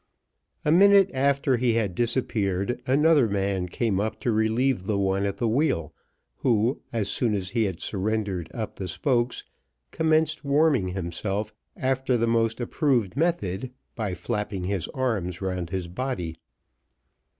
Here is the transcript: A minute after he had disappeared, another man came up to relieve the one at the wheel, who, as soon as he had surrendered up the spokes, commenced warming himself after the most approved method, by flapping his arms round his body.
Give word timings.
A 0.65 0.71
minute 0.71 1.11
after 1.13 1.57
he 1.57 1.73
had 1.73 1.93
disappeared, 1.93 2.81
another 2.87 3.27
man 3.27 3.67
came 3.69 3.99
up 3.99 4.19
to 4.21 4.31
relieve 4.31 4.85
the 4.87 4.97
one 4.97 5.27
at 5.27 5.37
the 5.37 5.47
wheel, 5.47 5.93
who, 6.37 6.81
as 6.91 7.07
soon 7.07 7.35
as 7.35 7.49
he 7.51 7.65
had 7.65 7.79
surrendered 7.79 8.49
up 8.51 8.77
the 8.77 8.87
spokes, 8.87 9.43
commenced 9.91 10.43
warming 10.43 10.87
himself 10.87 11.53
after 11.77 12.17
the 12.17 12.25
most 12.25 12.59
approved 12.59 13.15
method, 13.15 13.69
by 13.93 14.15
flapping 14.15 14.63
his 14.63 14.87
arms 14.87 15.39
round 15.39 15.69
his 15.69 15.87
body. 15.87 16.35